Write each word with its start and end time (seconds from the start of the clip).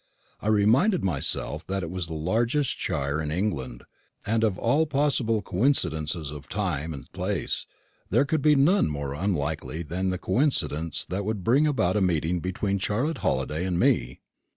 I 0.41 0.47
reminded 0.47 1.05
myself 1.05 1.67
that 1.67 1.83
it 1.83 1.91
was 1.91 2.07
the 2.07 2.15
largest 2.15 2.79
shire 2.79 3.21
in 3.21 3.29
England, 3.29 3.83
and 4.25 4.41
that 4.41 4.47
of 4.47 4.57
all 4.57 4.87
possible 4.87 5.43
coincidences 5.43 6.31
of 6.31 6.49
time 6.49 6.91
and 6.91 7.05
place, 7.11 7.67
there 8.09 8.25
could 8.25 8.41
be 8.41 8.55
none 8.55 8.87
more 8.89 9.13
unlikely 9.13 9.83
than 9.83 10.09
the 10.09 10.17
coincidence 10.17 11.05
that 11.05 11.23
would 11.23 11.43
bring 11.43 11.67
about 11.67 11.97
a 11.97 12.01
meeting 12.01 12.39
between 12.39 12.79
Charlotte 12.79 13.19
Halliday 13.19 13.63
and 13.63 13.77
me. 13.79 14.21